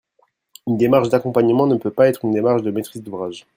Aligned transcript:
Une 0.65 0.77
démarche 0.77 1.09
d’accompagnement 1.09 1.67
ne 1.67 1.75
peut 1.77 1.91
pas 1.91 2.07
être 2.07 2.25
une 2.25 2.31
démarche 2.31 2.63
de 2.63 2.71
maîtrise 2.71 3.03
d’ouvrage. 3.03 3.45